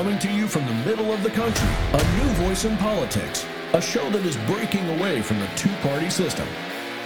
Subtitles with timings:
[0.00, 3.82] Coming to you from the middle of the country, a new voice in politics, a
[3.82, 6.48] show that is breaking away from the two party system.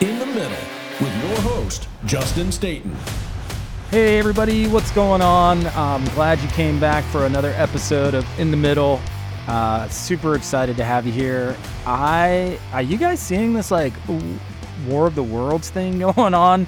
[0.00, 0.64] In the middle,
[1.00, 2.94] with your host, Justin Staten.
[3.90, 5.66] Hey, everybody, what's going on?
[5.74, 9.00] I'm glad you came back for another episode of In the Middle.
[9.48, 11.56] Uh, super excited to have you here.
[11.86, 13.92] I are you guys seeing this like
[14.86, 16.64] War of the Worlds thing going on?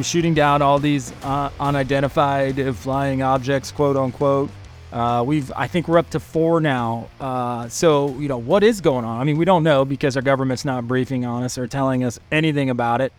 [0.00, 4.48] Shooting down all these uh, unidentified flying objects, quote unquote.
[4.96, 7.10] Uh, we've, I think we're up to four now.
[7.20, 9.20] Uh, so, you know, what is going on?
[9.20, 12.18] I mean, we don't know because our government's not briefing on us or telling us
[12.32, 13.12] anything about it.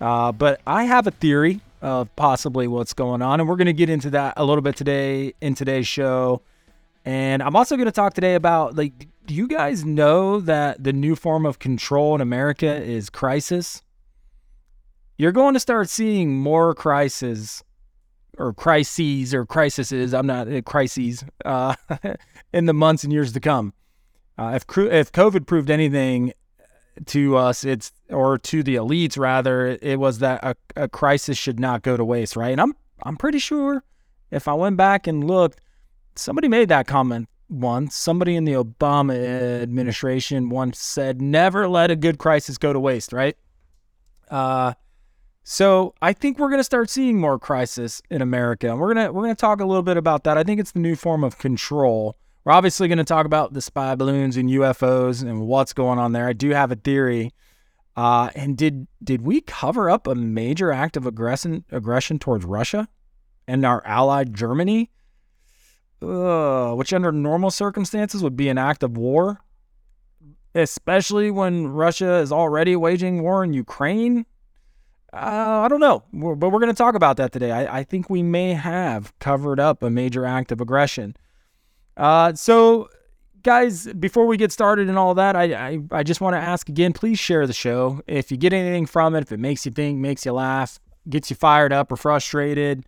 [0.00, 3.72] Uh, but I have a theory of possibly what's going on, and we're going to
[3.72, 6.42] get into that a little bit today in today's show.
[7.04, 10.92] And I'm also going to talk today about like, do you guys know that the
[10.92, 13.84] new form of control in America is crisis?
[15.16, 17.62] You're going to start seeing more crises
[18.38, 20.14] or crises or crises.
[20.14, 21.74] I'm not uh, crises uh,
[22.52, 23.72] in the months and years to come.
[24.36, 26.32] Uh, if if COVID proved anything
[27.06, 31.60] to us, it's or to the elites rather, it was that a, a crisis should
[31.60, 32.52] not go to waste, right?
[32.52, 33.84] And I'm I'm pretty sure
[34.30, 35.60] if I went back and looked,
[36.16, 37.94] somebody made that comment once.
[37.94, 43.12] Somebody in the Obama administration once said, "Never let a good crisis go to waste,"
[43.12, 43.36] right?
[44.30, 44.74] Uh,
[45.44, 49.12] so I think we're going to start seeing more crisis in America, and we're gonna
[49.12, 50.38] we're gonna talk a little bit about that.
[50.38, 52.16] I think it's the new form of control.
[52.44, 56.12] We're obviously going to talk about the spy balloons and UFOs and what's going on
[56.12, 56.26] there.
[56.26, 57.32] I do have a theory.
[57.96, 62.88] Uh, and did did we cover up a major act of aggression aggression towards Russia
[63.46, 64.90] and our ally Germany,
[66.00, 69.42] which under normal circumstances would be an act of war,
[70.54, 74.26] especially when Russia is already waging war in Ukraine?
[75.14, 77.52] Uh, I don't know, but we're going to talk about that today.
[77.52, 81.14] I, I, think we may have covered up a major act of aggression.
[81.96, 82.88] Uh, so,
[83.44, 86.68] guys, before we get started and all that, I, I, I just want to ask
[86.68, 88.00] again please share the show.
[88.08, 91.30] If you get anything from it, if it makes you think, makes you laugh, gets
[91.30, 92.84] you fired up or frustrated,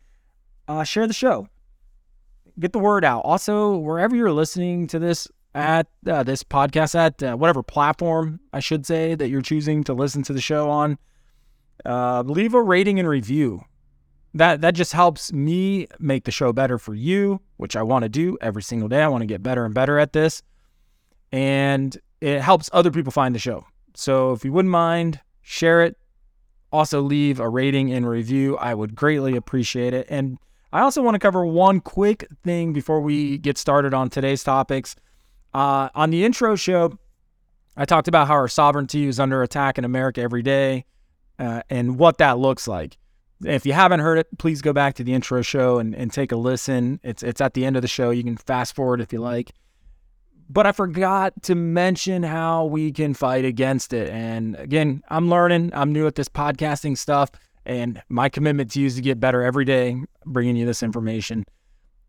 [0.67, 1.47] uh, share the show.
[2.59, 3.21] Get the word out.
[3.21, 8.59] Also, wherever you're listening to this at uh, this podcast at uh, whatever platform I
[8.59, 10.99] should say that you're choosing to listen to the show on
[11.87, 13.65] uh, leave a rating and review.
[14.35, 18.09] That that just helps me make the show better for you, which I want to
[18.09, 19.03] do every single day.
[19.03, 20.43] I want to get better and better at this,
[21.33, 23.65] and it helps other people find the show.
[23.95, 25.97] So if you wouldn't mind, share it.
[26.71, 28.59] Also leave a rating and review.
[28.59, 30.07] I would greatly appreciate it.
[30.11, 30.37] And
[30.73, 34.97] I also want to cover one quick thing before we get started on today's topics.
[35.55, 36.99] Uh, on the intro show,
[37.77, 40.85] I talked about how our sovereignty is under attack in America every day
[41.39, 42.97] uh, and what that looks like.
[43.45, 46.33] If you haven't heard it, please go back to the intro show and, and take
[46.33, 47.01] a listen.
[47.03, 48.11] It's it's at the end of the show.
[48.11, 49.53] You can fast forward if you like.
[50.49, 54.09] But I forgot to mention how we can fight against it.
[54.11, 55.73] And again, I'm learning.
[55.75, 57.31] I'm new at this podcasting stuff,
[57.67, 61.45] and my commitment to you is to get better every day, bringing you this information.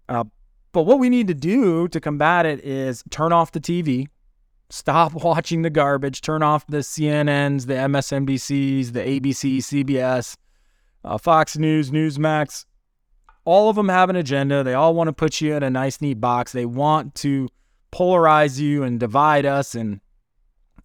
[0.08, 0.24] Uh,
[0.72, 4.08] but what we need to do to combat it is turn off the TV,
[4.70, 6.22] Stop watching the garbage.
[6.22, 10.38] Turn off the CNNs, the MSNBCs, the ABC, CBS,
[11.04, 12.66] uh, Fox News, Newsmax.
[13.46, 14.64] All of them have an agenda.
[14.64, 16.52] They all want to put you in a nice, neat box.
[16.52, 17.48] They want to
[17.94, 20.02] polarize you and divide us and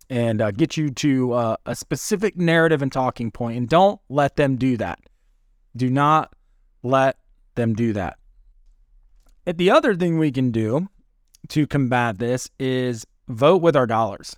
[0.09, 3.57] and uh, get you to uh, a specific narrative and talking point.
[3.57, 4.99] And don't let them do that.
[5.75, 6.35] Do not
[6.83, 7.17] let
[7.55, 8.19] them do that.
[9.47, 10.89] And the other thing we can do
[11.49, 14.37] to combat this is Vote with our dollars.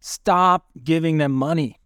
[0.00, 1.80] Stop giving them money.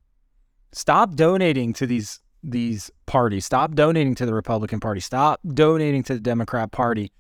[0.73, 3.45] Stop donating to these these parties.
[3.45, 5.01] Stop donating to the Republican Party.
[5.01, 7.13] Stop donating to the Democrat Party.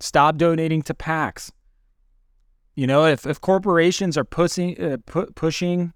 [0.00, 1.50] Stop donating to PACs.
[2.74, 5.92] You know, if, if corporations are pushing uh, pu- pushing,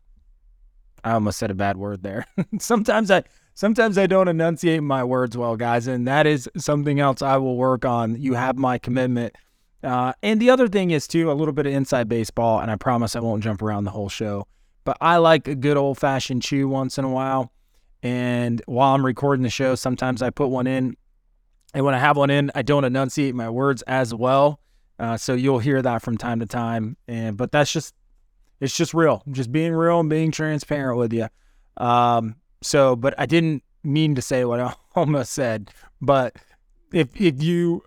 [1.03, 2.25] I almost said a bad word there.
[2.61, 3.25] sometimes I
[3.55, 7.57] sometimes I don't enunciate my words well, guys, and that is something else I will
[7.57, 8.21] work on.
[8.21, 9.35] You have my commitment
[9.83, 12.77] uh, and the other thing is too a little bit of inside baseball, and I
[12.77, 14.47] promise I won't jump around the whole show.
[14.85, 17.53] But I like a good old fashioned chew once in a while.
[18.03, 20.97] And while I'm recording the show, sometimes I put one in.
[21.75, 24.61] And when I have one in, I don't enunciate my words as well.
[24.99, 26.97] Uh, so you'll hear that from time to time.
[27.07, 27.95] And but that's just
[28.61, 31.29] it's just real, just being real and being transparent with you.
[31.77, 35.71] Um, so, but I didn't mean to say what I almost said.
[36.01, 36.37] But
[36.93, 37.83] if if you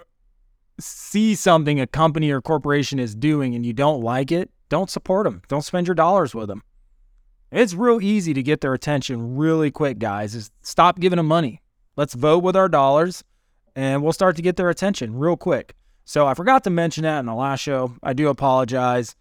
[0.79, 5.25] see something a company or corporation is doing and you don't like it, don't support
[5.25, 5.41] them.
[5.47, 6.63] Don't spend your dollars with them.
[7.51, 10.35] It's real easy to get their attention really quick, guys.
[10.35, 11.61] Is stop giving them money.
[11.97, 13.23] Let's vote with our dollars
[13.75, 15.75] and we'll start to get their attention real quick.
[16.05, 17.95] So I forgot to mention that in the last show.
[18.01, 19.15] I do apologize.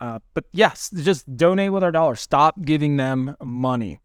[0.00, 2.20] Uh, but yes, just donate with our dollars.
[2.20, 4.00] Stop giving them money.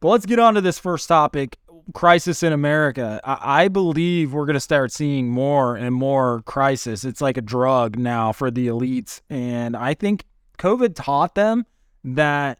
[0.00, 1.56] But let's get on to this first topic
[1.92, 3.20] crisis in America.
[3.24, 7.04] I, I believe we're going to start seeing more and more crisis.
[7.04, 9.20] It's like a drug now for the elites.
[9.28, 10.24] And I think
[10.58, 11.66] COVID taught them
[12.04, 12.58] that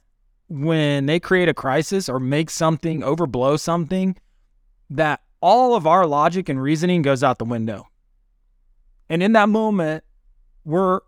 [0.49, 4.17] when they create a crisis or make something, overblow something,
[4.91, 7.87] that all of our logic and reasoning goes out the window.
[9.09, 10.05] And in that moment,
[10.65, 11.00] we're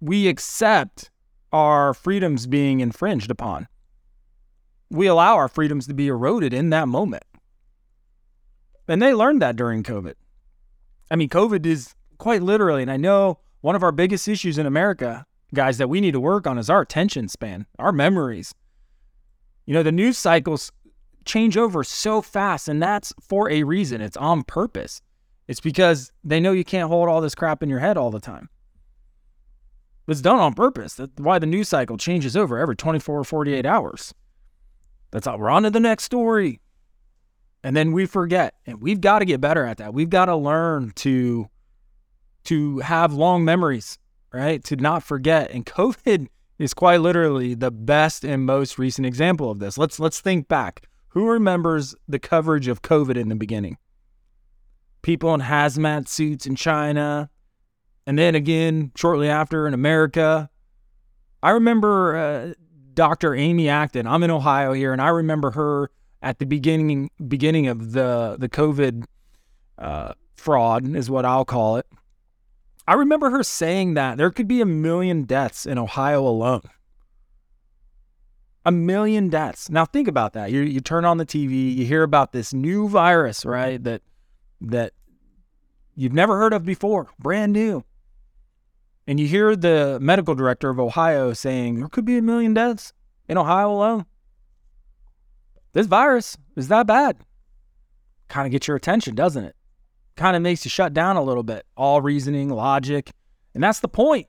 [0.00, 1.10] we accept
[1.52, 3.68] our freedoms being infringed upon.
[4.92, 7.24] We allow our freedoms to be eroded in that moment.
[8.86, 10.14] And they learned that during COVID.
[11.10, 14.66] I mean, COVID is quite literally, and I know one of our biggest issues in
[14.66, 15.24] America,
[15.54, 18.52] guys, that we need to work on is our attention span, our memories.
[19.64, 20.70] You know, the news cycles
[21.24, 24.02] change over so fast, and that's for a reason.
[24.02, 25.00] It's on purpose.
[25.48, 28.20] It's because they know you can't hold all this crap in your head all the
[28.20, 28.50] time.
[30.06, 30.94] It's done on purpose.
[30.94, 34.12] That's why the news cycle changes over every 24 or 48 hours.
[35.12, 35.38] That's all.
[35.38, 36.60] we're on to the next story.
[37.62, 38.54] And then we forget.
[38.66, 39.94] And we've got to get better at that.
[39.94, 41.48] We've got to learn to
[42.44, 43.98] to have long memories,
[44.32, 44.64] right?
[44.64, 45.52] To not forget.
[45.52, 46.26] And COVID
[46.58, 49.78] is quite literally the best and most recent example of this.
[49.78, 50.88] Let's let's think back.
[51.08, 53.76] Who remembers the coverage of COVID in the beginning?
[55.02, 57.28] People in hazmat suits in China,
[58.06, 60.48] and then again shortly after in America.
[61.42, 62.54] I remember uh,
[62.94, 63.34] Dr.
[63.34, 64.06] Amy Acton.
[64.06, 65.90] I'm in Ohio here, and I remember her
[66.22, 69.04] at the beginning beginning of the the COVID
[69.78, 71.86] uh, fraud is what I'll call it.
[72.86, 76.62] I remember her saying that there could be a million deaths in Ohio alone.
[78.64, 79.70] A million deaths.
[79.70, 80.50] Now think about that.
[80.50, 83.82] You you turn on the TV, you hear about this new virus, right?
[83.82, 84.02] That
[84.60, 84.92] that
[85.96, 87.84] you've never heard of before, brand new.
[89.06, 92.92] And you hear the medical director of Ohio saying there could be a million deaths
[93.28, 94.06] in Ohio alone.
[95.72, 97.16] This virus is that bad.
[98.28, 99.56] Kind of gets your attention, doesn't it?
[100.16, 101.66] Kind of makes you shut down a little bit.
[101.76, 103.10] All reasoning, logic.
[103.54, 104.28] And that's the point.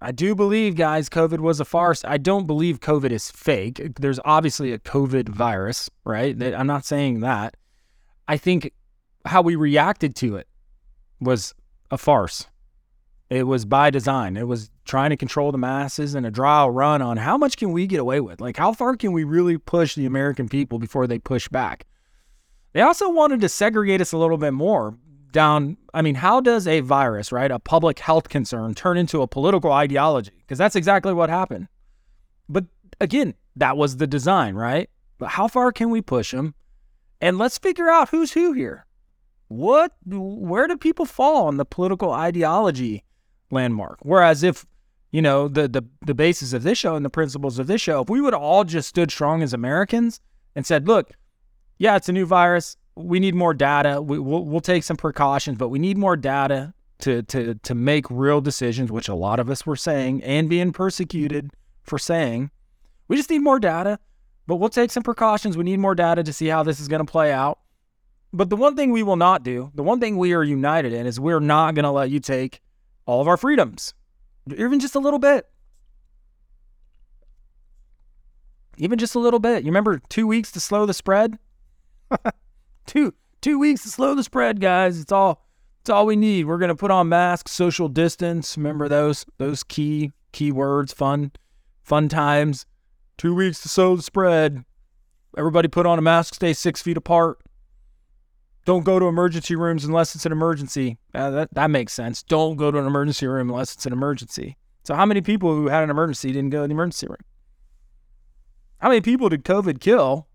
[0.00, 2.04] I do believe, guys, COVID was a farce.
[2.04, 3.80] I don't believe COVID is fake.
[4.00, 6.40] There's obviously a COVID virus, right?
[6.42, 7.56] I'm not saying that.
[8.26, 8.72] I think
[9.24, 10.48] how we reacted to it
[11.20, 11.54] was
[11.90, 12.48] a farce.
[13.32, 14.36] It was by design.
[14.36, 17.72] It was trying to control the masses and a trial run on how much can
[17.72, 18.42] we get away with?
[18.42, 21.86] Like, how far can we really push the American people before they push back?
[22.74, 24.98] They also wanted to segregate us a little bit more
[25.30, 25.78] down.
[25.94, 29.72] I mean, how does a virus, right, a public health concern, turn into a political
[29.72, 30.32] ideology?
[30.40, 31.68] Because that's exactly what happened.
[32.50, 32.66] But
[33.00, 34.90] again, that was the design, right?
[35.16, 36.54] But how far can we push them?
[37.22, 38.84] And let's figure out who's who here.
[39.48, 43.04] What, where do people fall on the political ideology
[43.52, 43.98] landmark.
[44.02, 44.66] Whereas if
[45.10, 48.02] you know the the the basis of this show and the principles of this show,
[48.02, 50.20] if we would all just stood strong as Americans
[50.56, 51.12] and said, "Look,
[51.78, 52.76] yeah, it's a new virus.
[52.94, 54.02] We need more data.
[54.02, 58.10] We, will we'll take some precautions, but we need more data to to to make
[58.10, 61.52] real decisions." Which a lot of us were saying and being persecuted
[61.82, 62.50] for saying.
[63.08, 63.98] We just need more data,
[64.46, 65.56] but we'll take some precautions.
[65.56, 67.58] We need more data to see how this is going to play out.
[68.32, 71.06] But the one thing we will not do, the one thing we are united in,
[71.06, 72.62] is we're not going to let you take
[73.06, 73.94] all of our freedoms,
[74.56, 75.46] even just a little bit.
[78.78, 79.64] Even just a little bit.
[79.64, 81.38] You remember two weeks to slow the spread?
[82.86, 84.98] two two weeks to slow the spread, guys.
[84.98, 85.44] It's all
[85.80, 86.46] it's all we need.
[86.46, 88.56] We're gonna put on masks, social distance.
[88.56, 91.32] Remember those those key key words, fun,
[91.82, 92.66] fun times.
[93.18, 94.64] Two weeks to slow the spread.
[95.36, 97.38] Everybody put on a mask, stay six feet apart.
[98.64, 100.98] Don't go to emergency rooms unless it's an emergency.
[101.14, 102.22] Uh, that, that makes sense.
[102.22, 104.56] Don't go to an emergency room unless it's an emergency.
[104.84, 107.18] So, how many people who had an emergency didn't go to the emergency room?
[108.78, 110.26] How many people did COVID kill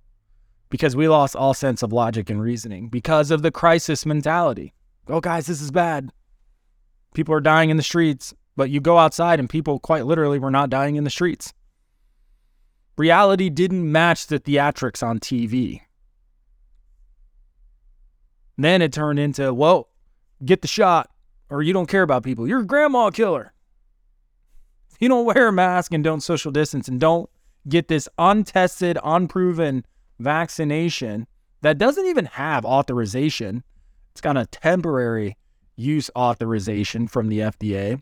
[0.69, 4.74] because we lost all sense of logic and reasoning because of the crisis mentality?
[5.07, 6.12] Oh, guys, this is bad.
[7.13, 10.51] People are dying in the streets, but you go outside and people quite literally were
[10.51, 11.53] not dying in the streets.
[12.98, 15.81] Reality didn't match the theatrics on TV.
[18.58, 19.90] Then it turned into, well,
[20.44, 21.10] get the shot
[21.50, 22.48] or you don't care about people.
[22.48, 23.54] You're a grandma killer.
[24.92, 27.30] If you don't wear a mask and don't social distance and don't
[27.68, 29.86] get this untested, unproven
[30.20, 31.28] vaccination
[31.62, 33.64] that doesn't even have authorization,
[34.12, 35.38] it's got a temporary
[35.76, 38.02] use authorization from the FDA.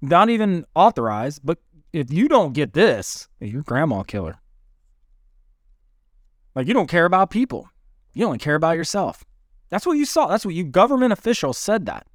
[0.00, 1.58] Not even authorized, but
[1.92, 4.38] if you don't get this, you're grandma killer.
[6.54, 7.68] Like you don't care about people.
[8.14, 9.24] You only care about yourself.
[9.68, 10.28] That's what you saw.
[10.28, 12.06] That's what you government officials said that.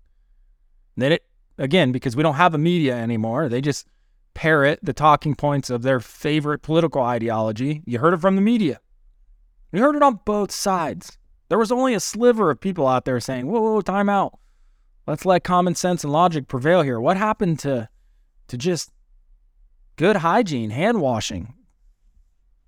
[0.96, 1.26] And then it
[1.58, 3.50] again because we don't have a media anymore.
[3.50, 3.86] They just
[4.34, 7.84] parrot the talking points of their favorite political ideology.
[7.86, 8.80] You heard it from the media.
[9.72, 11.18] You heard it on both sides.
[11.50, 14.40] There was only a sliver of people out there saying, "Whoa, whoa, time out.
[15.06, 17.90] Let's let common sense and logic prevail here." What happened to
[18.48, 18.92] to just
[19.96, 21.54] good hygiene, hand washing?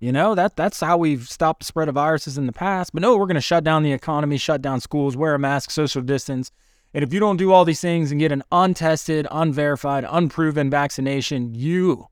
[0.02, 2.92] You know, that that's how we've stopped the spread of viruses in the past.
[2.92, 5.70] But no, we're going to shut down the economy, shut down schools, wear a mask,
[5.70, 6.50] social distance.
[6.92, 11.54] And if you don't do all these things and get an untested, unverified, unproven vaccination,
[11.54, 12.08] you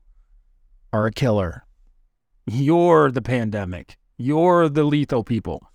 [0.93, 1.65] are a killer.
[2.45, 3.97] You're the pandemic.
[4.15, 5.69] You're the lethal people.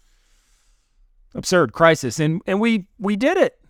[1.34, 2.18] Absurd crisis.
[2.18, 3.60] And and we we did it.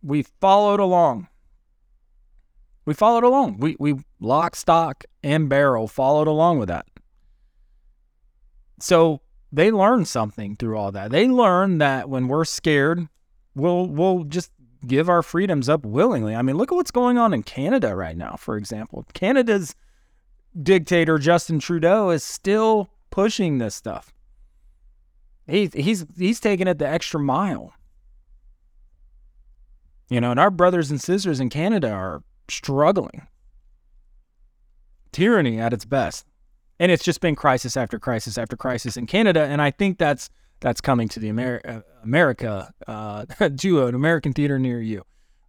[0.00, 1.26] We followed along.
[2.84, 3.58] We followed along.
[3.58, 6.86] We we lock, stock, and barrel followed along with that.
[8.78, 9.20] So
[9.52, 11.10] they learn something through all that.
[11.10, 13.08] They learn that when we're scared,
[13.54, 14.50] we'll we'll just
[14.86, 16.34] give our freedoms up willingly.
[16.34, 19.04] I mean, look at what's going on in Canada right now, for example.
[19.14, 19.74] Canada's
[20.62, 24.12] dictator Justin Trudeau is still pushing this stuff.
[25.46, 27.72] He, he's he's taking it the extra mile.
[30.08, 33.26] You know, and our brothers and sisters in Canada are struggling.
[35.12, 36.26] Tyranny at its best
[36.78, 40.30] and it's just been crisis after crisis after crisis in Canada, and I think that's
[40.60, 43.24] that's coming to the uh, America uh,
[43.58, 45.04] to an American theater near you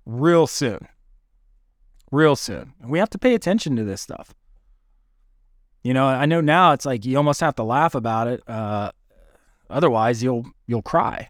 [0.05, 0.87] real soon,
[2.11, 2.73] real soon.
[2.81, 4.33] And we have to pay attention to this stuff.
[5.83, 8.91] You know, I know now it's like you almost have to laugh about it, uh,
[9.69, 11.29] otherwise you'll you'll cry.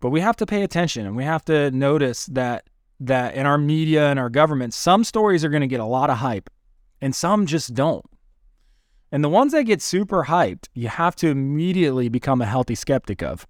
[0.00, 2.68] But we have to pay attention, and we have to notice that
[3.00, 6.10] that in our media and our government, some stories are going to get a lot
[6.10, 6.50] of hype,
[7.00, 8.04] and some just don't.
[9.12, 13.22] And the ones that get super hyped, you have to immediately become a healthy skeptic
[13.22, 13.46] of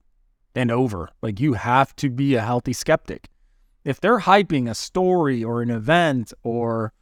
[0.55, 1.11] and over.
[1.23, 3.29] Like you have to be a healthy skeptic.
[3.85, 6.93] If they're hyping a story or an event or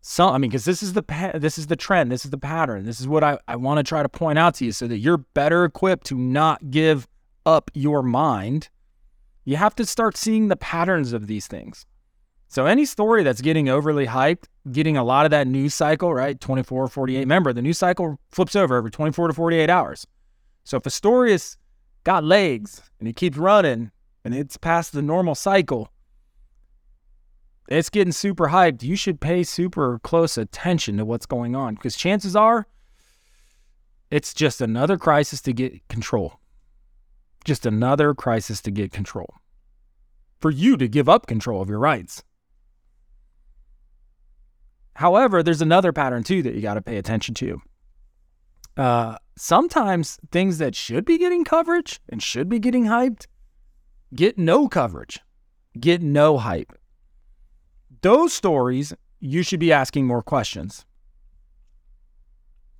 [0.00, 2.84] some, I mean, because this is the this is the trend, this is the pattern,
[2.84, 4.98] this is what I, I want to try to point out to you so that
[4.98, 7.08] you're better equipped to not give
[7.44, 8.68] up your mind.
[9.44, 11.86] You have to start seeing the patterns of these things.
[12.48, 16.38] So any story that's getting overly hyped, getting a lot of that news cycle, right?
[16.40, 17.20] 24, 48.
[17.20, 20.06] Remember, the news cycle flips over every 24 to 48 hours.
[20.64, 21.56] So if a story has
[22.04, 23.90] got legs and it keeps running
[24.24, 25.90] and it's past the normal cycle,
[27.68, 28.82] it's getting super hyped.
[28.82, 32.66] You should pay super close attention to what's going on because chances are
[34.10, 36.40] it's just another crisis to get control.
[37.44, 39.34] Just another crisis to get control.
[40.40, 42.22] For you to give up control of your rights.
[44.98, 47.62] However, there's another pattern too that you got to pay attention to.
[48.76, 53.28] Uh, sometimes things that should be getting coverage and should be getting hyped
[54.12, 55.20] get no coverage,
[55.78, 56.76] get no hype.
[58.02, 60.84] Those stories, you should be asking more questions.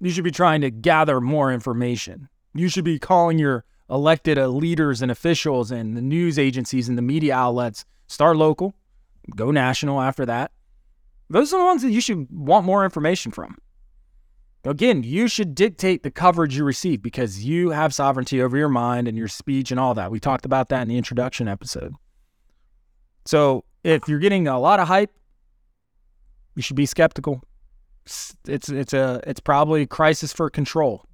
[0.00, 2.28] You should be trying to gather more information.
[2.52, 7.02] You should be calling your elected leaders and officials and the news agencies and the
[7.02, 8.74] media outlets, start local,
[9.36, 10.50] go national after that,
[11.30, 13.56] those are the ones that you should want more information from.
[14.64, 19.08] Again, you should dictate the coverage you receive because you have sovereignty over your mind
[19.08, 20.10] and your speech and all that.
[20.10, 21.94] We talked about that in the introduction episode.
[23.24, 25.12] So if you're getting a lot of hype,
[26.54, 27.42] you should be skeptical.
[28.04, 31.04] It's it's a it's probably a crisis for control.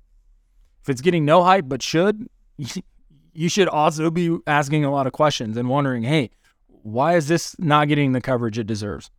[0.83, 2.29] If it's getting no hype but should,
[3.35, 6.31] you should also be asking a lot of questions and wondering, hey,
[6.69, 9.11] why is this not getting the coverage it deserves?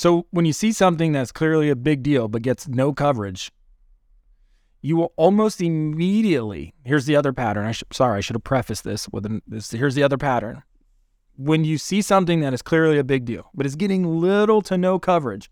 [0.00, 3.52] So when you see something that's clearly a big deal but gets no coverage,
[4.80, 6.72] you will almost immediately.
[6.84, 7.66] Here's the other pattern.
[7.66, 9.72] I sh- sorry, I should have prefaced this with an, this.
[9.72, 10.62] Here's the other pattern.
[11.36, 14.78] When you see something that is clearly a big deal but is getting little to
[14.78, 15.50] no coverage,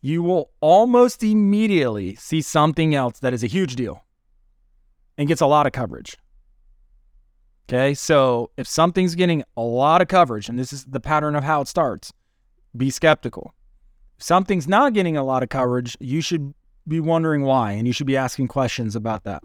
[0.00, 4.04] you will almost immediately see something else that is a huge deal
[5.16, 6.16] and gets a lot of coverage.
[7.68, 11.44] Okay, so if something's getting a lot of coverage, and this is the pattern of
[11.44, 12.12] how it starts,
[12.76, 13.54] be skeptical
[14.18, 16.54] something's not getting a lot of coverage, you should
[16.86, 19.42] be wondering why and you should be asking questions about that.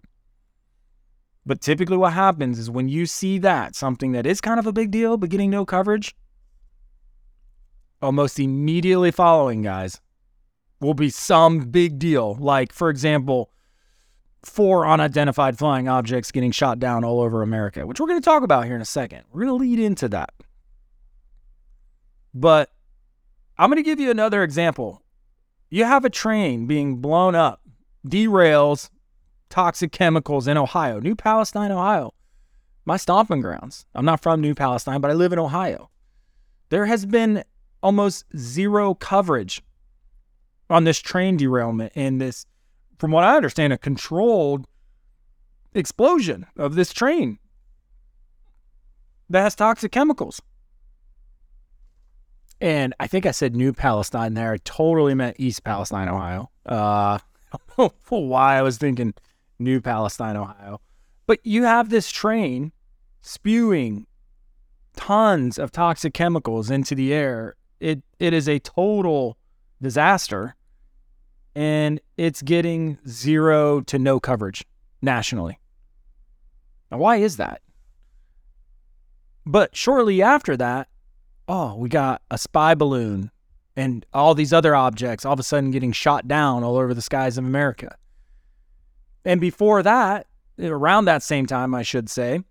[1.46, 4.74] But typically, what happens is when you see that, something that is kind of a
[4.74, 6.16] big deal but getting no coverage,
[8.02, 10.00] almost immediately following, guys,
[10.80, 12.36] will be some big deal.
[12.40, 13.52] Like, for example,
[14.44, 18.44] four unidentified flying objects getting shot down all over America, which we're going to talk
[18.44, 19.24] about here in a second.
[19.32, 20.34] We're going to lead into that.
[22.34, 22.73] But
[23.58, 25.04] I'm going to give you another example.
[25.70, 27.62] You have a train being blown up,
[28.08, 28.90] derails,
[29.50, 32.14] toxic chemicals in Ohio, New Palestine, Ohio.
[32.86, 33.86] my stomping grounds.
[33.94, 35.90] I'm not from New Palestine, but I live in Ohio.
[36.70, 37.44] There has been
[37.82, 39.62] almost zero coverage
[40.70, 42.46] on this train derailment and this,
[42.98, 44.66] from what I understand, a controlled
[45.74, 47.40] explosion of this train
[49.30, 50.42] that has toxic chemicals.
[52.64, 54.54] And I think I said New Palestine there.
[54.54, 56.50] I totally meant East Palestine, Ohio.
[56.66, 57.20] Uh,
[58.08, 59.14] why I was thinking
[59.60, 60.80] New Palestine, Ohio.
[61.28, 62.72] But you have this train
[63.20, 64.08] spewing
[64.96, 67.56] tons of toxic chemicals into the air.
[67.82, 69.38] It it is a total
[69.82, 70.56] disaster
[71.54, 74.64] and it's getting zero to no coverage
[75.02, 75.60] nationally.
[76.90, 77.62] Now why is that?
[79.46, 80.88] But shortly after that,
[81.48, 83.32] oh, we got a spy balloon
[83.76, 87.02] and all these other objects all of a sudden getting shot down all over the
[87.02, 87.96] skies of America.
[89.26, 90.28] And before that,
[90.60, 92.42] around that same time, I should say,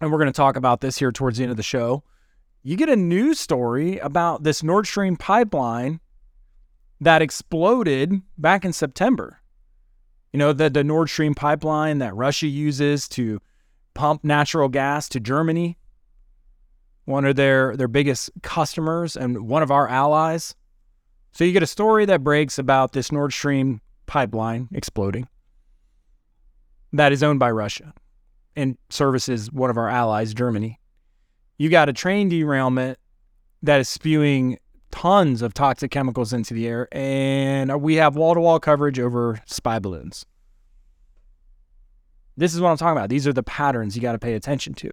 [0.00, 2.02] and we're going to talk about this here towards the end of the show,
[2.62, 6.00] you get a news story about this Nord Stream pipeline
[7.00, 9.40] that exploded back in September.
[10.32, 13.40] You know, the, the Nord Stream pipeline that Russia uses to
[13.94, 15.76] pump natural gas to Germany,
[17.04, 20.54] one of their, their biggest customers and one of our allies.
[21.32, 25.28] So you get a story that breaks about this Nord Stream pipeline exploding
[26.92, 27.92] that is owned by Russia
[28.54, 30.78] and services one of our allies, Germany.
[31.58, 32.98] You got a train derailment
[33.62, 34.58] that is spewing
[34.90, 39.40] tons of toxic chemicals into the air, and we have wall to wall coverage over
[39.46, 40.26] spy balloons.
[42.36, 43.08] This is what I'm talking about.
[43.08, 44.90] These are the patterns you got to pay attention to.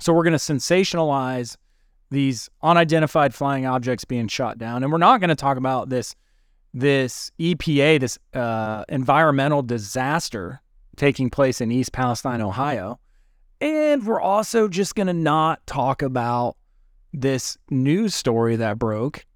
[0.00, 1.56] So we're going to sensationalize
[2.10, 6.16] these unidentified flying objects being shot down, and we're not going to talk about this
[6.72, 10.60] this EPA, this uh, environmental disaster
[10.96, 13.00] taking place in East Palestine, Ohio.
[13.60, 16.56] And we're also just going to not talk about
[17.12, 19.26] this news story that broke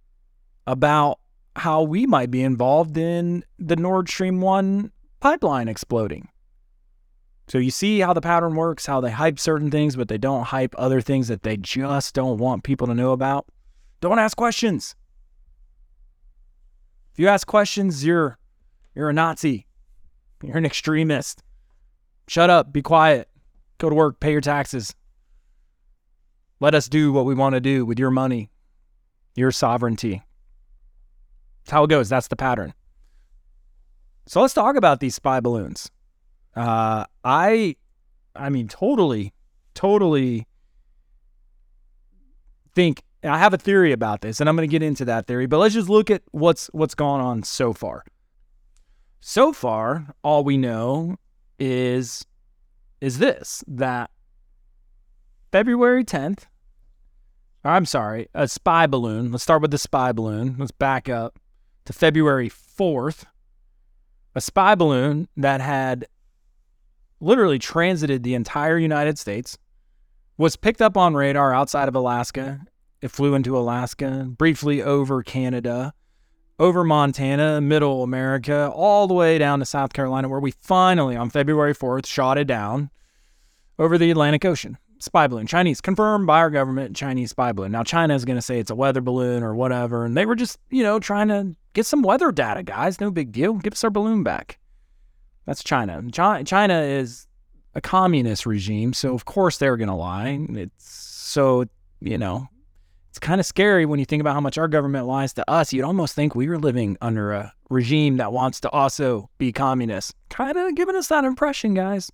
[0.67, 1.19] about
[1.57, 6.29] how we might be involved in the Nord Stream 1 pipeline exploding.
[7.47, 10.45] So you see how the pattern works, how they hype certain things, but they don't
[10.45, 13.47] hype other things that they just don't want people to know about.
[14.01, 14.97] Don't ask questions.
[17.13, 18.39] If you ask questions, you're
[18.95, 19.67] you're a Nazi.
[20.43, 21.43] You're an extremist.
[22.29, 23.29] Shut up, be quiet,
[23.79, 24.95] go to work, pay your taxes.
[26.61, 28.51] Let us do what we want to do with your money,
[29.35, 30.23] your sovereignty.
[31.65, 32.09] That's how it goes.
[32.09, 32.73] That's the pattern.
[34.27, 35.91] So let's talk about these spy balloons.
[36.57, 37.77] Uh, I,
[38.35, 39.33] I mean, totally,
[39.75, 40.47] totally
[42.75, 45.47] think I have a theory about this, and I'm going to get into that theory.
[45.47, 48.05] But let's just look at what's what's gone on so far.
[49.21, 51.17] So far, all we know
[51.59, 52.27] is
[53.01, 54.11] is this that
[55.53, 56.45] February 10th,
[57.65, 59.31] I'm sorry, a spy balloon.
[59.31, 60.57] Let's start with the spy balloon.
[60.59, 61.39] Let's back up
[61.87, 63.25] to February 4th.
[64.35, 66.07] A spy balloon that had
[67.25, 69.59] literally transited the entire United States
[70.37, 72.61] was picked up on radar outside of Alaska.
[73.01, 75.95] It flew into Alaska, briefly over Canada,
[76.59, 81.31] over Montana, middle America, all the way down to South Carolina, where we finally, on
[81.31, 82.91] February 4th, shot it down
[83.79, 84.79] over the Atlantic Ocean.
[85.01, 87.73] Spy balloon, Chinese, confirmed by our government, Chinese spy balloon.
[87.73, 90.05] Now, China is going to say it's a weather balloon or whatever.
[90.05, 93.01] And they were just, you know, trying to get some weather data, guys.
[93.01, 93.55] No big deal.
[93.55, 94.59] Give us our balloon back.
[95.47, 96.03] That's China.
[96.11, 97.27] China is
[97.75, 98.93] a communist regime.
[98.93, 100.47] So, of course, they're going to lie.
[100.51, 101.67] It's so,
[102.01, 102.49] you know,
[103.11, 105.73] it's kind of scary when you think about how much our government lies to us.
[105.73, 110.15] You'd almost think we were living under a regime that wants to also be communist.
[110.31, 112.11] Kind of giving us that impression, guys.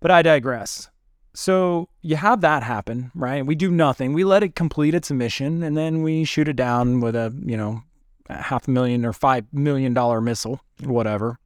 [0.00, 0.88] But I digress.
[1.34, 3.44] So you have that happen, right?
[3.44, 4.12] We do nothing.
[4.12, 7.56] We let it complete its mission and then we shoot it down with a, you
[7.56, 7.82] know,
[8.28, 11.38] a half a million or five million dollar missile, whatever,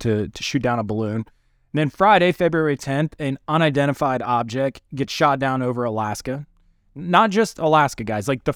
[0.00, 1.16] to, to shoot down a balloon.
[1.16, 1.26] And
[1.74, 6.46] then Friday, February 10th, an unidentified object gets shot down over Alaska
[6.98, 8.54] not just Alaska, guys, like the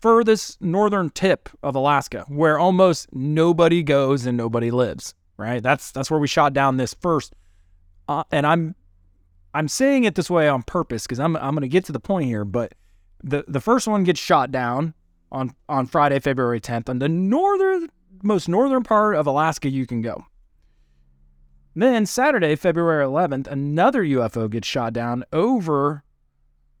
[0.00, 5.14] furthest northern tip of Alaska, where almost nobody goes and nobody lives.
[5.36, 5.62] Right?
[5.62, 7.34] That's that's where we shot down this first.
[8.08, 8.76] Uh, and I'm
[9.52, 12.00] I'm saying it this way on purpose because I'm I'm going to get to the
[12.00, 12.44] point here.
[12.44, 12.74] But
[13.22, 14.94] the the first one gets shot down
[15.32, 17.90] on on Friday, February 10th, on the northern
[18.24, 20.24] most northern part of Alaska you can go.
[21.76, 26.04] Then Saturday, February 11th, another UFO gets shot down over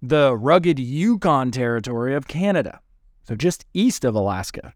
[0.00, 2.80] the rugged Yukon territory of Canada,
[3.26, 4.72] so just east of Alaska.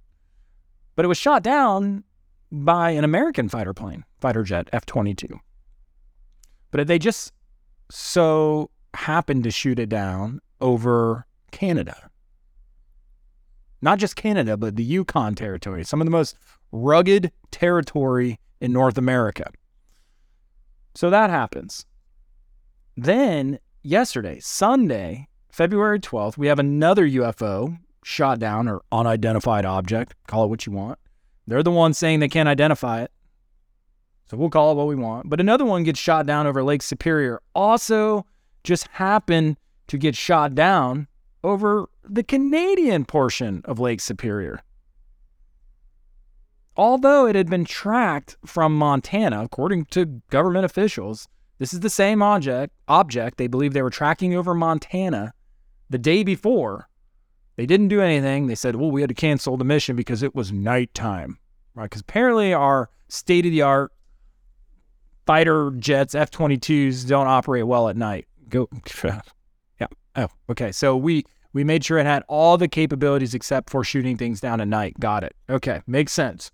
[0.97, 2.03] But it was shot down
[2.51, 5.29] by an American fighter plane, fighter jet F 22.
[6.71, 7.33] But they just
[7.91, 12.11] so happened to shoot it down over Canada.
[13.81, 16.37] Not just Canada, but the Yukon territory, some of the most
[16.73, 19.51] rugged territory in North America.
[20.95, 21.87] So that happens.
[22.97, 30.45] Then, yesterday, Sunday, February 12th, we have another UFO shot down or unidentified object, call
[30.45, 30.99] it what you want.
[31.47, 33.13] They're the ones saying they can't identify it.
[34.31, 35.31] So we'll call it what we want.
[35.31, 37.41] But another one gets shot down over Lake Superior.
[37.55, 38.27] Also,
[38.65, 41.07] just happened to get shot down
[41.49, 44.61] over the Canadian portion of Lake Superior.
[46.77, 51.27] Although it had been tracked from Montana, according to government officials,
[51.59, 52.73] this is the same object.
[52.87, 55.33] Object they believe they were tracking over Montana
[55.91, 56.89] the day before.
[57.57, 58.47] They didn't do anything.
[58.47, 61.39] They said, "Well, we had to cancel the mission because it was nighttime."
[61.75, 61.87] Right?
[61.87, 63.91] Because apparently our state of the art
[65.27, 68.27] fighter jets, F 22s, don't operate well at night.
[68.49, 68.69] Go.
[69.81, 69.89] yeah.
[70.15, 70.71] Oh, okay.
[70.71, 74.61] So we we made sure it had all the capabilities except for shooting things down
[74.61, 74.99] at night.
[75.01, 75.35] Got it.
[75.49, 75.83] Okay.
[75.87, 76.51] Makes sense.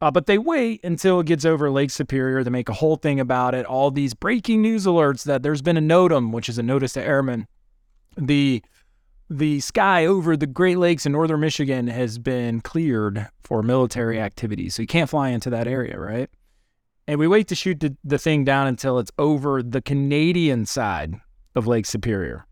[0.00, 2.42] Uh, but they wait until it gets over Lake Superior.
[2.42, 3.64] They make a whole thing about it.
[3.66, 7.02] All these breaking news alerts that there's been a NOTAM, which is a notice to
[7.02, 7.46] airmen.
[8.16, 8.62] The
[9.30, 14.74] the sky over the Great Lakes in northern Michigan has been cleared for military activities.
[14.74, 16.28] So you can't fly into that area, right?
[17.06, 21.20] and we wait to shoot the, the thing down until it's over the Canadian side
[21.54, 22.46] of Lake Superior.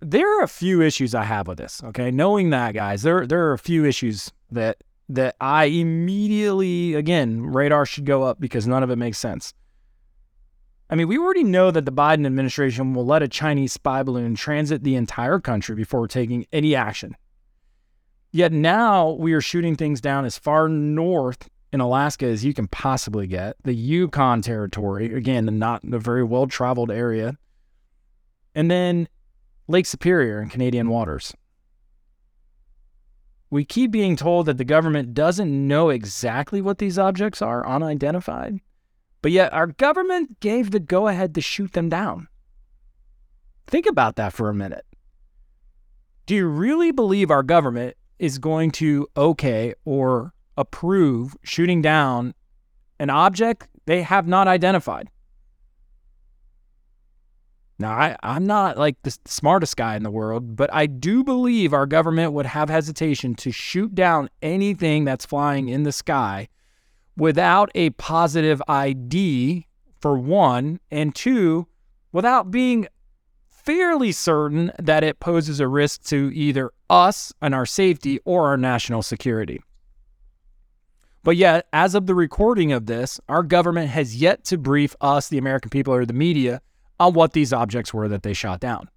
[0.00, 1.82] There are a few issues I have with this.
[1.82, 7.42] Okay, knowing that, guys, there there are a few issues that that I immediately again
[7.42, 9.54] radar should go up because none of it makes sense.
[10.88, 14.36] I mean, we already know that the Biden administration will let a Chinese spy balloon
[14.36, 17.16] transit the entire country before taking any action.
[18.30, 22.68] Yet now we are shooting things down as far north in Alaska as you can
[22.68, 23.56] possibly get.
[23.64, 27.36] The Yukon territory, again, not a very well traveled area.
[28.54, 29.08] And then
[29.68, 31.34] Lake Superior in Canadian waters.
[33.50, 38.60] We keep being told that the government doesn't know exactly what these objects are, unidentified,
[39.22, 42.28] but yet our government gave the go ahead to shoot them down.
[43.66, 44.84] Think about that for a minute.
[46.26, 52.34] Do you really believe our government is going to okay or approve shooting down
[52.98, 55.10] an object they have not identified.
[57.78, 61.74] Now, I, I'm not like the smartest guy in the world, but I do believe
[61.74, 66.48] our government would have hesitation to shoot down anything that's flying in the sky
[67.16, 69.66] without a positive ID,
[70.00, 71.66] for one, and two,
[72.12, 72.86] without being
[73.48, 78.56] fairly certain that it poses a risk to either us and our safety or our
[78.56, 79.60] national security.
[81.22, 85.28] But yet, as of the recording of this, our government has yet to brief us,
[85.28, 86.62] the American people or the media,
[86.98, 88.88] on what these objects were that they shot down.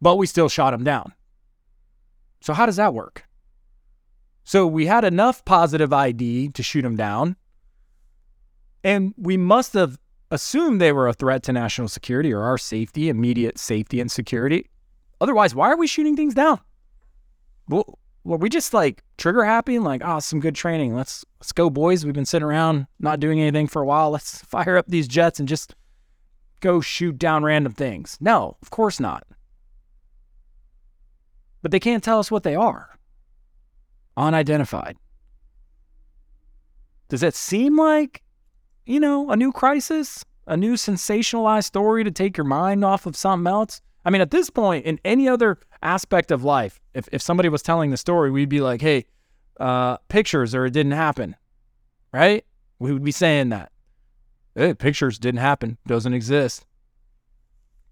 [0.00, 1.12] But we still shot them down.
[2.40, 3.24] So, how does that work?
[4.44, 7.36] So, we had enough positive ID to shoot them down,
[8.82, 9.98] and we must have
[10.30, 14.68] assumed they were a threat to national security or our safety, immediate safety and security.
[15.20, 16.60] Otherwise, why are we shooting things down?
[17.68, 20.94] Well, were we just like trigger happy and like, oh, some good training.
[20.94, 22.04] Let's let's go, boys.
[22.04, 24.10] We've been sitting around not doing anything for a while.
[24.10, 25.74] Let's fire up these jets and just
[26.64, 28.16] go shoot down random things.
[28.20, 29.26] No, of course not.
[31.60, 32.98] But they can't tell us what they are.
[34.16, 34.96] Unidentified.
[37.10, 38.22] Does that seem like,
[38.86, 40.24] you know, a new crisis?
[40.46, 43.82] A new sensationalized story to take your mind off of something else?
[44.04, 47.62] I mean, at this point, in any other aspect of life, if, if somebody was
[47.62, 49.04] telling the story, we'd be like, hey,
[49.60, 51.36] uh, pictures or it didn't happen,
[52.12, 52.44] right?
[52.78, 53.70] We would be saying that.
[54.54, 56.64] Hey, pictures didn't happen, doesn't exist.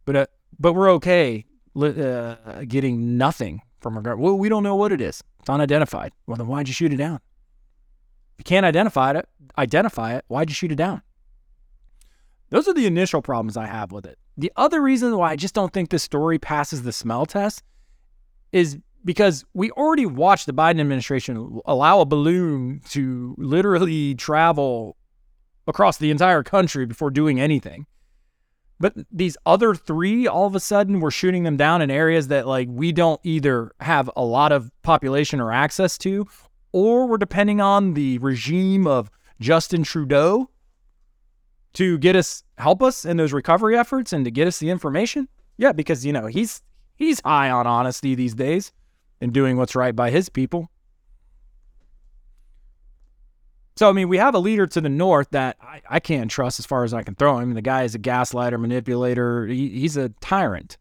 [0.05, 0.27] But uh,
[0.59, 1.45] but we're okay
[1.77, 5.23] uh, getting nothing from our Well, we don't know what it is.
[5.41, 6.13] It's unidentified.
[6.27, 7.17] Well, then why'd you shoot it down?
[8.35, 10.25] If you can't identify it, identify it.
[10.29, 11.03] Why'd you shoot it down?
[12.51, 14.19] Those are the initial problems I have with it.
[14.37, 17.63] The other reason why I just don't think this story passes the smell test
[18.53, 24.97] is because we already watched the Biden administration allow a balloon to literally travel
[25.67, 27.87] across the entire country before doing anything.
[28.81, 32.49] But these other three, all of a sudden, we're shooting them down in areas that
[32.49, 36.27] like we don't either have a lot of population or access to,
[36.73, 39.09] or we're depending on the regime of
[39.41, 40.51] Justin Trudeau
[41.75, 45.29] to get us help us in those recovery efforts and to get us the information?
[45.59, 46.61] Yeah, because you know, he's
[46.97, 48.73] he's high on honesty these days
[49.21, 50.71] and doing what's right by his people.
[53.77, 56.59] So, I mean, we have a leader to the north that I, I can't trust
[56.59, 57.55] as far as I can throw him.
[57.55, 59.47] The guy is a gaslighter, manipulator.
[59.47, 60.77] He, he's a tyrant.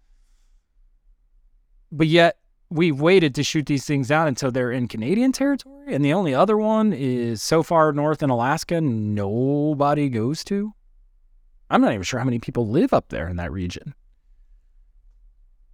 [1.92, 2.38] But yet,
[2.70, 5.94] we've waited to shoot these things out until they're in Canadian territory.
[5.94, 10.74] And the only other one is so far north in Alaska, nobody goes to.
[11.70, 13.94] I'm not even sure how many people live up there in that region.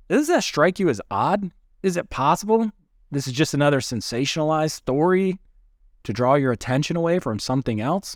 [0.08, 1.52] Does that strike you as odd?
[1.82, 2.72] Is it possible
[3.12, 5.40] this is just another sensationalized story
[6.08, 8.16] to draw your attention away from something else?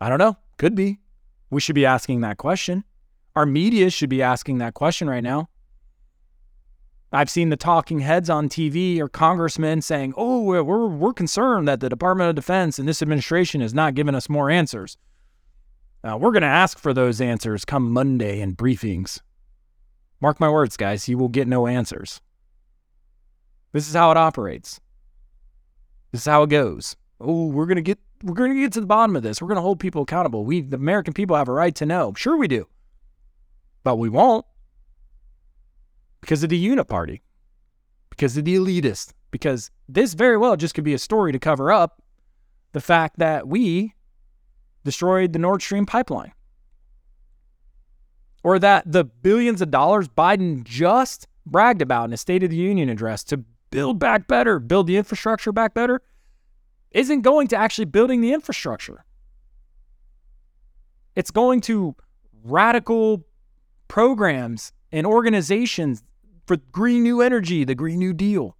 [0.00, 0.36] I don't know.
[0.56, 0.98] Could be.
[1.50, 2.82] We should be asking that question.
[3.36, 5.50] Our media should be asking that question right now.
[7.12, 11.78] I've seen the talking heads on TV or congressmen saying, oh, we're, we're concerned that
[11.78, 14.98] the Department of Defense and this administration is not giving us more answers.
[16.02, 19.20] Uh, we're going to ask for those answers come Monday in briefings.
[20.20, 22.20] Mark my words, guys, you will get no answers.
[23.72, 24.80] This is how it operates.
[26.12, 26.96] This is how it goes.
[27.20, 29.40] Oh, we're gonna get we're gonna get to the bottom of this.
[29.40, 30.44] We're gonna hold people accountable.
[30.44, 32.12] We the American people have a right to know.
[32.16, 32.66] Sure we do.
[33.84, 34.44] But we won't.
[36.20, 37.20] Because of the uniparty.
[38.10, 39.12] Because of the elitist.
[39.30, 42.02] Because this very well just could be a story to cover up
[42.72, 43.94] the fact that we
[44.84, 46.32] destroyed the Nord Stream pipeline.
[48.42, 52.56] Or that the billions of dollars Biden just bragged about in a State of the
[52.56, 56.02] Union address to build back better, build the infrastructure back better,
[56.90, 59.04] isn't going to actually building the infrastructure.
[61.14, 61.96] It's going to
[62.44, 63.26] radical
[63.88, 66.02] programs and organizations
[66.46, 68.56] for green new energy, the Green New Deal.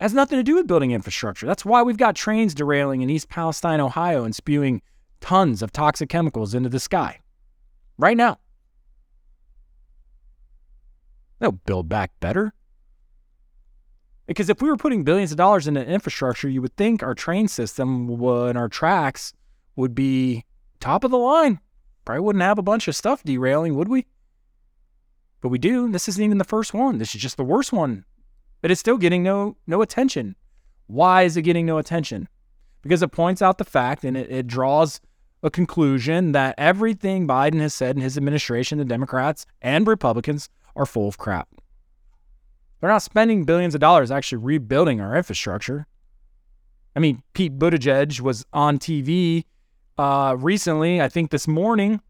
[0.00, 1.46] It has nothing to do with building infrastructure.
[1.46, 4.82] That's why we've got trains derailing in East Palestine, Ohio, and spewing
[5.20, 7.20] tons of toxic chemicals into the sky
[7.98, 8.38] right now.
[11.40, 12.52] They'll build back better.
[14.26, 17.48] Because if we were putting billions of dollars into infrastructure, you would think our train
[17.48, 19.32] system and our tracks
[19.74, 20.44] would be
[20.78, 21.58] top of the line.
[22.04, 24.06] Probably wouldn't have a bunch of stuff derailing, would we?
[25.40, 25.90] But we do.
[25.90, 26.98] This isn't even the first one.
[26.98, 28.04] This is just the worst one.
[28.60, 30.36] But it's still getting no no attention.
[30.86, 32.28] Why is it getting no attention?
[32.82, 35.00] Because it points out the fact and it, it draws
[35.42, 40.86] a conclusion that everything Biden has said in his administration, the Democrats and Republicans, are
[40.86, 41.48] full of crap.
[42.80, 45.86] They're not spending billions of dollars actually rebuilding our infrastructure.
[46.96, 49.44] I mean, Pete Buttigieg was on TV
[49.98, 52.00] uh, recently, I think this morning,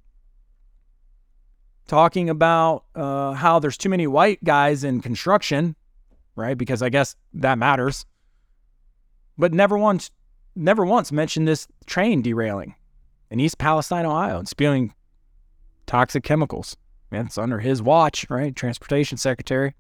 [1.88, 5.74] talking about uh, how there's too many white guys in construction,
[6.36, 6.56] right?
[6.56, 8.06] Because I guess that matters.
[9.36, 10.12] But never once,
[10.54, 12.76] never once mentioned this train derailing
[13.30, 14.94] in East Palestine, Ohio, and spewing
[15.86, 16.76] toxic chemicals.
[17.12, 18.54] It's under his watch, right?
[18.54, 19.74] Transportation Secretary.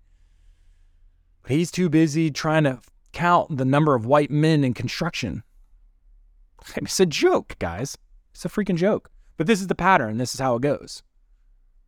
[1.42, 2.80] But he's too busy trying to
[3.12, 5.42] count the number of white men in construction.
[6.76, 7.96] It's a joke, guys.
[8.32, 9.10] It's a freaking joke.
[9.38, 10.18] But this is the pattern.
[10.18, 11.02] This is how it goes.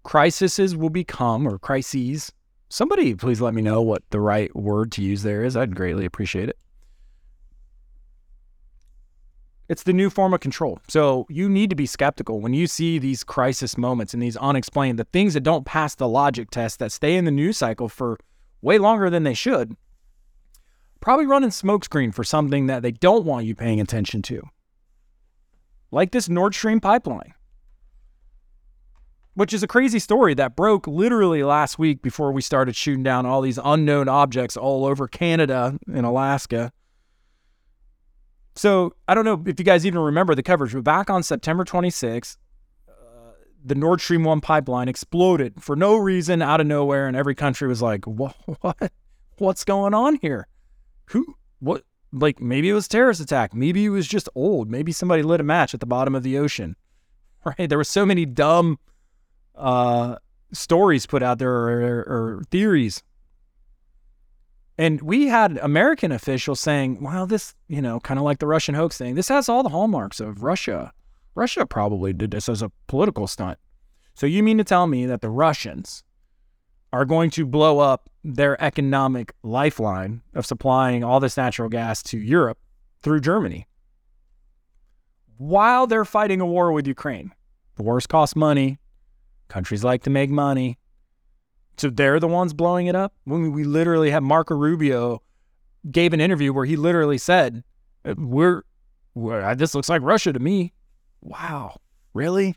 [0.02, 2.32] Crises will become, or crises.
[2.70, 5.56] Somebody please let me know what the right word to use there is.
[5.56, 6.58] I'd greatly appreciate it.
[9.72, 10.80] It's the new form of control.
[10.86, 14.98] So you need to be skeptical when you see these crisis moments and these unexplained,
[14.98, 18.18] the things that don't pass the logic test that stay in the news cycle for
[18.60, 19.74] way longer than they should.
[21.00, 24.42] Probably running smokescreen for something that they don't want you paying attention to.
[25.90, 27.32] Like this Nord Stream pipeline,
[29.32, 33.24] which is a crazy story that broke literally last week before we started shooting down
[33.24, 36.72] all these unknown objects all over Canada and Alaska.
[38.54, 41.64] So I don't know if you guys even remember the coverage, but back on September
[41.64, 42.36] 26th,
[42.88, 42.92] uh,
[43.64, 47.66] the Nord Stream 1 pipeline exploded for no reason out of nowhere, and every country
[47.68, 48.36] was like, what?
[48.60, 48.92] what?
[49.38, 50.48] What's going on here?
[51.06, 51.36] Who?
[51.60, 51.84] What?
[52.12, 53.54] Like maybe it was terrorist attack.
[53.54, 54.70] Maybe it was just old.
[54.70, 56.76] Maybe somebody lit a match at the bottom of the ocean.
[57.44, 57.68] Right?
[57.68, 58.78] There were so many dumb
[59.56, 60.14] uh,
[60.52, 63.02] stories put out there or, or, or theories
[64.82, 68.74] and we had American officials saying, well, this, you know, kind of like the Russian
[68.74, 70.92] hoax thing, this has all the hallmarks of Russia.
[71.36, 73.58] Russia probably did this as a political stunt.
[74.14, 76.02] So you mean to tell me that the Russians
[76.92, 82.18] are going to blow up their economic lifeline of supplying all this natural gas to
[82.18, 82.58] Europe
[83.02, 83.68] through Germany
[85.38, 87.30] while they're fighting a war with Ukraine?
[87.78, 88.78] Wars cost money.
[89.46, 90.76] Countries like to make money.
[91.76, 93.12] So they're the ones blowing it up.
[93.24, 95.22] When we literally have Marco Rubio
[95.90, 97.64] gave an interview where he literally said,
[98.04, 98.62] uh, "We're,
[99.14, 100.72] we're uh, this looks like Russia to me."
[101.22, 101.80] Wow,
[102.14, 102.56] really?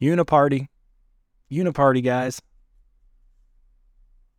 [0.00, 0.68] Uniparty,
[1.50, 2.40] uniparty guys.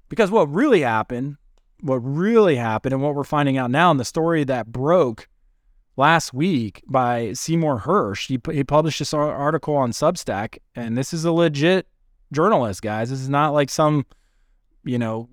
[0.09, 1.37] Because what really happened
[1.83, 5.27] what really happened and what we're finding out now in the story that broke
[5.97, 8.27] last week by Seymour Hersh.
[8.27, 11.87] He, he published this article on Substack, and this is a legit
[12.33, 13.09] journalist, guys.
[13.09, 14.05] This is not like some,
[14.83, 15.29] you know,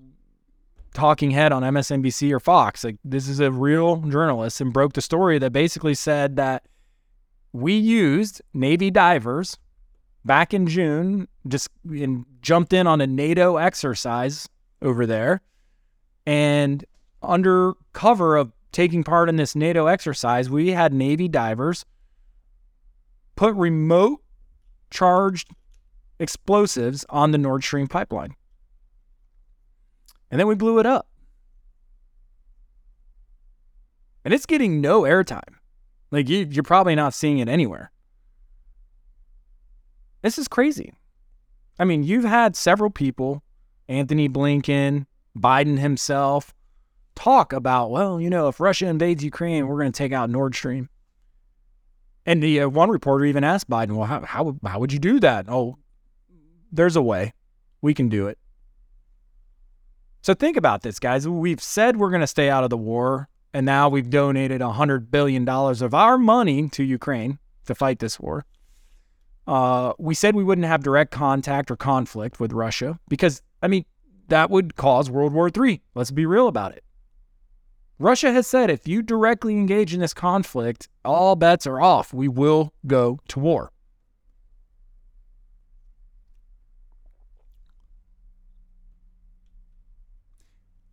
[0.93, 2.83] talking head on MSNBC or Fox.
[2.83, 6.63] Like this is a real journalist and broke the story that basically said that
[7.53, 9.57] we used Navy divers
[10.23, 14.47] back in June, just and jumped in on a NATO exercise
[14.81, 15.41] over there,
[16.25, 16.85] and
[17.21, 21.85] under cover of taking part in this NATO exercise, we had Navy divers
[23.35, 24.21] put remote
[24.89, 25.49] charged
[26.21, 28.35] explosives on the Nord Stream pipeline.
[30.29, 31.07] And then we blew it up.
[34.23, 35.55] And it's getting no airtime.
[36.11, 37.91] Like you, you're probably not seeing it anywhere.
[40.21, 40.93] This is crazy.
[41.79, 43.41] I mean, you've had several people,
[43.89, 46.53] Antony Blinken, Biden himself,
[47.15, 50.53] talk about, well, you know, if Russia invades Ukraine, we're going to take out Nord
[50.53, 50.89] Stream.
[52.25, 55.19] And the uh, one reporter even asked Biden, well, how, how, how would you do
[55.21, 55.45] that?
[55.49, 55.77] Oh,
[56.71, 57.33] there's a way.
[57.81, 58.37] We can do it.
[60.21, 61.27] So think about this, guys.
[61.27, 65.09] We've said we're going to stay out of the war, and now we've donated $100
[65.09, 68.45] billion of our money to Ukraine to fight this war.
[69.47, 73.85] Uh, we said we wouldn't have direct contact or conflict with Russia because, I mean,
[74.27, 75.81] that would cause World War III.
[75.95, 76.83] Let's be real about it.
[77.97, 82.13] Russia has said if you directly engage in this conflict, all bets are off.
[82.13, 83.71] We will go to war.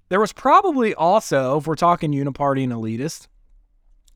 [0.09, 3.29] There was probably also, if we're talking uniparty and elitist,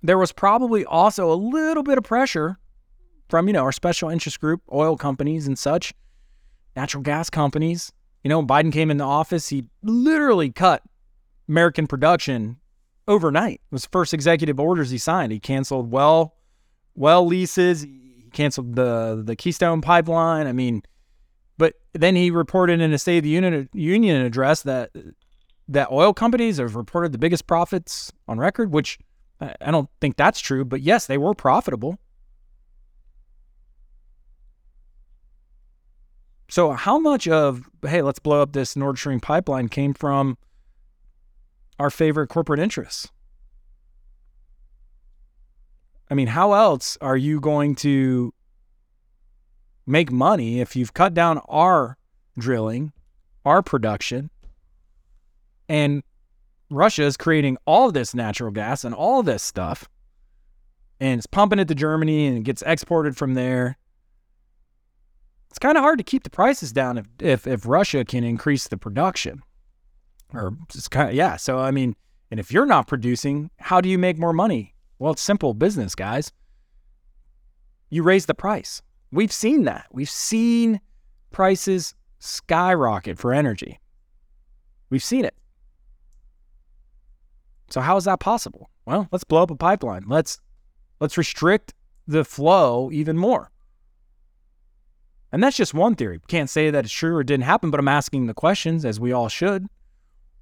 [0.03, 2.59] there was probably also a little bit of pressure
[3.29, 5.93] from, you know, our special interest group, oil companies and such,
[6.75, 7.93] natural gas companies.
[8.25, 10.83] You know, Biden came into office, he literally cut
[11.49, 12.59] American production
[13.07, 13.55] overnight.
[13.55, 15.33] It was the first executive orders he signed.
[15.33, 16.35] He canceled well
[16.95, 20.47] well leases, he canceled the the Keystone pipeline.
[20.47, 20.83] I mean,
[21.59, 24.91] but then he reported in a State of the Union, Union address that
[25.69, 28.99] that oil companies have reported the biggest profits on record, which
[29.41, 31.99] I don't think that's true, but yes, they were profitable.
[36.49, 40.37] So, how much of, hey, let's blow up this Nord Stream pipeline came from
[41.79, 43.09] our favorite corporate interests?
[46.11, 48.35] I mean, how else are you going to
[49.87, 51.97] make money if you've cut down our
[52.39, 52.93] drilling,
[53.47, 54.29] our production,
[55.73, 56.03] and
[56.69, 59.89] Russia is creating all this natural gas and all this stuff,
[61.01, 63.79] and it's pumping it to Germany and it gets exported from there.
[65.49, 68.69] It's kind of hard to keep the prices down if, if if Russia can increase
[68.69, 69.43] the production,
[70.35, 71.37] or it's kind of yeah.
[71.37, 71.97] So I mean,
[72.31, 74.75] and if you're not producing, how do you make more money?
[74.99, 76.33] Well, it's simple business, guys.
[77.89, 78.83] You raise the price.
[79.11, 79.87] We've seen that.
[79.91, 80.83] We've seen
[81.31, 83.81] prices skyrocket for energy.
[84.91, 85.35] We've seen it.
[87.73, 88.69] So how is that possible?
[88.85, 90.05] Well, let's blow up a pipeline.
[90.07, 90.39] Let's
[91.01, 91.73] let's restrict
[92.07, 93.51] the flow even more.
[95.33, 96.21] And that's just one theory.
[96.29, 99.11] Can't say that it's true or didn't happen, but I'm asking the questions as we
[99.11, 99.69] all should.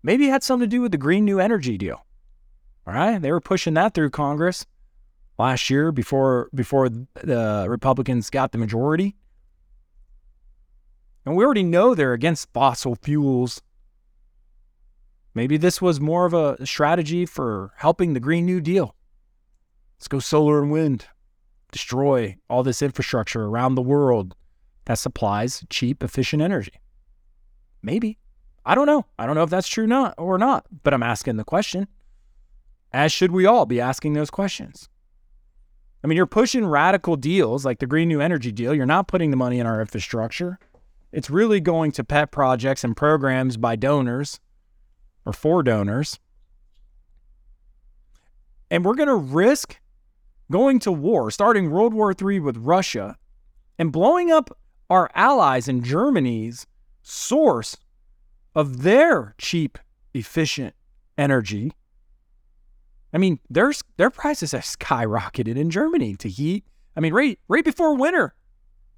[0.02, 2.04] Maybe it had something to do with the Green New Energy deal.
[2.84, 4.66] All right, they were pushing that through Congress
[5.38, 9.14] last year before before the Republicans got the majority.
[11.24, 13.62] And we already know they're against fossil fuels
[15.34, 18.96] Maybe this was more of a strategy for helping the Green New Deal.
[19.98, 21.06] Let's go solar and wind,
[21.70, 24.34] destroy all this infrastructure around the world
[24.86, 26.72] that supplies cheap, efficient energy.
[27.82, 28.18] Maybe.
[28.64, 29.06] I don't know.
[29.18, 31.86] I don't know if that's true not or not, but I'm asking the question.
[32.92, 34.88] As should we all be asking those questions.
[36.02, 38.74] I mean, you're pushing radical deals like the Green New Energy deal.
[38.74, 40.58] You're not putting the money in our infrastructure.
[41.12, 44.40] It's really going to pet projects and programs by donors
[45.31, 46.18] or for donors.
[48.70, 49.78] And we're going to risk
[50.50, 53.16] going to war, starting World War III with Russia,
[53.78, 54.56] and blowing up
[54.90, 56.66] our allies in Germany's
[57.02, 57.76] source
[58.56, 59.78] of their cheap,
[60.14, 60.74] efficient
[61.16, 61.72] energy.
[63.12, 66.64] I mean, their their prices have skyrocketed in Germany to heat.
[66.96, 68.35] I mean, right right before winter,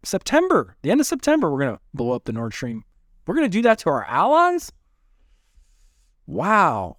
[0.02, 2.84] September, the end of September, we're gonna blow up the Nord Stream.
[3.26, 4.72] We're gonna do that to our allies.
[6.26, 6.96] Wow.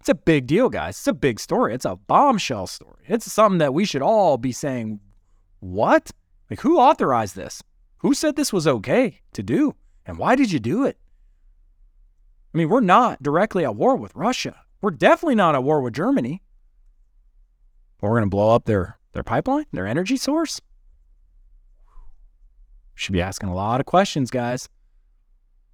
[0.00, 0.96] It's a big deal, guys.
[0.96, 1.74] It's a big story.
[1.74, 3.04] It's a bombshell story.
[3.06, 5.00] It's something that we should all be saying,
[5.60, 6.12] what?
[6.48, 7.62] Like, who authorized this?
[7.98, 9.74] Who said this was okay to do?
[10.06, 10.96] And why did you do it?
[12.54, 14.56] I mean, we're not directly at war with Russia.
[14.80, 16.42] We're definitely not at war with Germany.
[18.00, 20.60] We're going to blow up their, their pipeline, their energy source.
[22.94, 24.68] Should be asking a lot of questions, guys.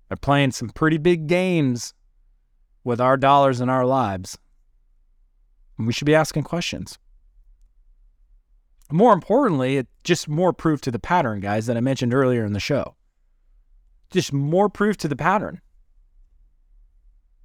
[0.09, 1.95] They're playing some pretty big games
[2.85, 4.39] with our dollars and our lives.
[5.79, 6.99] And we should be asking questions.
[8.93, 12.53] More importantly, it's just more proof to the pattern, guys, that I mentioned earlier in
[12.53, 12.95] the show.
[14.11, 15.61] Just more proof to the pattern.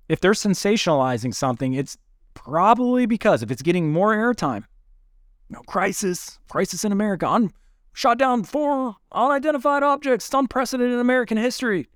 [0.10, 1.98] If they're sensationalizing something, it's
[2.34, 4.66] probably because if it's getting more airtime,
[5.50, 7.52] know, crisis, crisis in America, un-
[7.94, 11.88] shot down four unidentified objects, unprecedented in American history.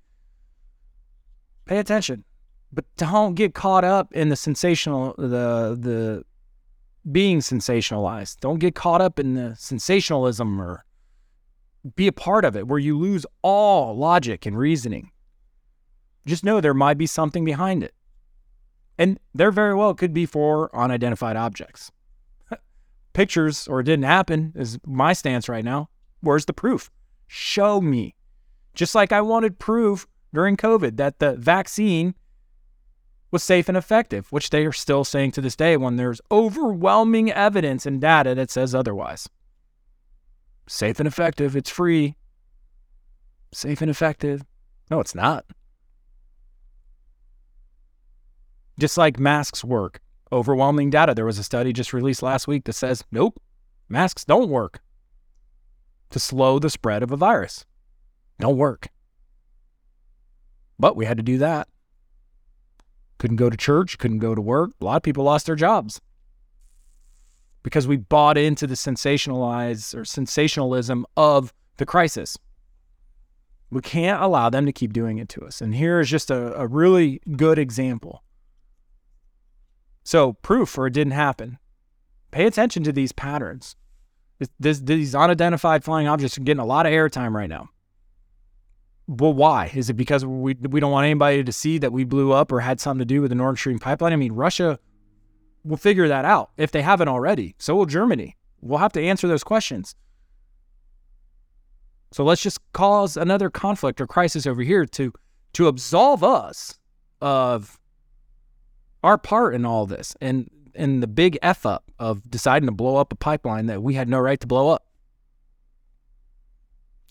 [1.66, 2.24] Pay attention,
[2.72, 6.24] but don't get caught up in the sensational, the the
[7.10, 8.40] being sensationalized.
[8.40, 10.84] Don't get caught up in the sensationalism or
[11.96, 15.10] be a part of it where you lose all logic and reasoning.
[16.26, 17.94] Just know there might be something behind it.
[18.96, 21.90] And there very well could be for unidentified objects.
[23.12, 25.90] Pictures or it didn't happen is my stance right now.
[26.20, 26.90] Where's the proof?
[27.26, 28.14] Show me.
[28.74, 32.14] Just like I wanted proof during COVID that the vaccine
[33.30, 37.32] was safe and effective, which they are still saying to this day when there's overwhelming
[37.32, 39.28] evidence and data that says otherwise.
[40.66, 42.14] Safe and effective, it's free.
[43.52, 44.44] Safe and effective.
[44.90, 45.44] No, it's not.
[48.78, 50.00] Just like masks work,
[50.32, 51.14] overwhelming data.
[51.14, 53.40] There was a study just released last week that says, nope,
[53.88, 54.80] masks don't work
[56.10, 57.64] to slow the spread of a virus.
[58.38, 58.88] Don't work.
[60.78, 61.68] But we had to do that.
[63.18, 64.72] Couldn't go to church, couldn't go to work.
[64.80, 66.00] A lot of people lost their jobs
[67.62, 72.38] because we bought into the sensationalize or sensationalism of the crisis.
[73.70, 75.60] We can't allow them to keep doing it to us.
[75.60, 78.22] And here is just a, a really good example.
[80.04, 81.58] So, proof for it didn't happen.
[82.30, 83.74] Pay attention to these patterns.
[84.60, 87.70] This, these unidentified flying objects are getting a lot of airtime right now.
[89.06, 89.70] Well, why?
[89.74, 92.60] Is it because we, we don't want anybody to see that we blew up or
[92.60, 94.12] had something to do with the Nord Stream pipeline?
[94.12, 94.78] I mean, Russia
[95.62, 97.54] will figure that out if they haven't already.
[97.58, 98.36] So will Germany.
[98.60, 99.94] We'll have to answer those questions.
[102.12, 105.12] So let's just cause another conflict or crisis over here to
[105.54, 106.78] to absolve us
[107.20, 107.78] of
[109.02, 112.96] our part in all this and and the big f up of deciding to blow
[112.96, 114.86] up a pipeline that we had no right to blow up.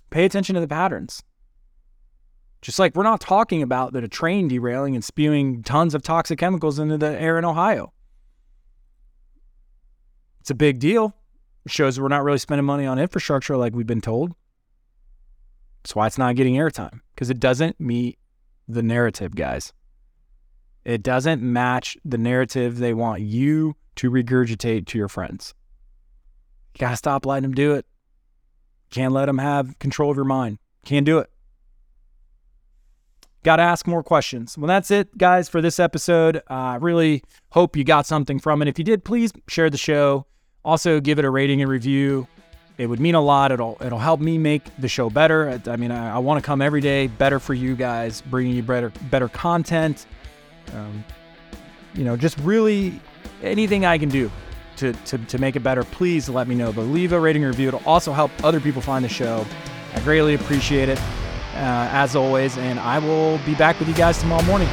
[0.10, 1.22] Pay attention to the patterns.
[2.64, 6.39] Just like we're not talking about that a train derailing and spewing tons of toxic
[6.39, 7.91] chemicals into the air in Ohio.
[10.39, 11.14] It's a big deal.
[11.66, 14.34] It shows we're not really spending money on infrastructure like we've been told.
[15.84, 18.18] That's why it's not getting airtime because it doesn't meet
[18.70, 19.74] the narrative, guys.
[20.86, 25.53] It doesn't match the narrative they want you to regurgitate to your friends.
[26.76, 27.86] You gotta stop letting them do it.
[28.89, 30.59] Can't let them have control of your mind.
[30.86, 31.30] Can't do it.
[33.44, 34.58] Got to ask more questions.
[34.58, 36.38] Well, that's it, guys, for this episode.
[36.38, 38.68] Uh, I uh, really hope you got something from it.
[38.68, 40.26] If you did, please share the show.
[40.64, 42.28] Also, give it a rating and review.
[42.78, 43.52] It would mean a lot.
[43.52, 45.62] It'll it'll help me make the show better.
[45.68, 48.64] I mean, I, I want to come every day better for you guys, bringing you
[48.64, 50.08] better better content.
[50.74, 51.04] Um,
[51.94, 53.00] you know, just really
[53.44, 54.32] anything I can do
[54.78, 56.72] to, to, to make it better, please let me know.
[56.74, 57.68] But leave a rating review.
[57.68, 59.46] It'll also help other people find the show.
[59.94, 61.00] I greatly appreciate it,
[61.56, 62.58] Uh, as always.
[62.58, 64.70] And I will be back with you guys tomorrow morning.